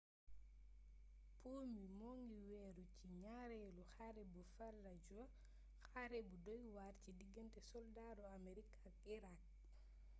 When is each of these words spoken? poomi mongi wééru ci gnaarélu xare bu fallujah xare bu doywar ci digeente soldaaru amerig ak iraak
poomi 1.41 1.83
mongi 1.99 2.37
wééru 2.51 2.83
ci 2.95 3.05
gnaarélu 3.17 3.83
xare 3.93 4.23
bu 4.33 4.41
fallujah 4.55 5.29
xare 5.87 6.19
bu 6.27 6.35
doywar 6.45 6.93
ci 7.01 7.09
digeente 7.19 7.59
soldaaru 7.71 8.23
amerig 8.37 8.69
ak 8.87 8.95
iraak 9.15 9.41